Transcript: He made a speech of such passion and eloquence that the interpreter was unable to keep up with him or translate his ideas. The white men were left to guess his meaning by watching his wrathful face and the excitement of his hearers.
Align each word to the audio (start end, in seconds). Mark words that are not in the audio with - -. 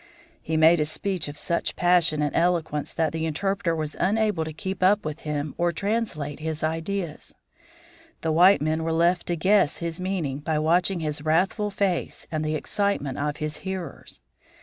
He 0.41 0.57
made 0.57 0.79
a 0.79 0.85
speech 0.85 1.27
of 1.27 1.37
such 1.37 1.75
passion 1.75 2.23
and 2.23 2.35
eloquence 2.35 2.91
that 2.91 3.13
the 3.13 3.27
interpreter 3.27 3.75
was 3.75 3.95
unable 3.99 4.43
to 4.43 4.51
keep 4.51 4.81
up 4.81 5.05
with 5.05 5.19
him 5.19 5.53
or 5.59 5.71
translate 5.71 6.39
his 6.39 6.63
ideas. 6.63 7.35
The 8.21 8.31
white 8.31 8.63
men 8.63 8.83
were 8.83 8.93
left 8.93 9.27
to 9.27 9.35
guess 9.35 9.77
his 9.77 9.99
meaning 9.99 10.39
by 10.39 10.57
watching 10.57 11.01
his 11.01 11.23
wrathful 11.23 11.69
face 11.69 12.25
and 12.31 12.43
the 12.43 12.55
excitement 12.55 13.19
of 13.19 13.37
his 13.37 13.57
hearers. 13.57 14.21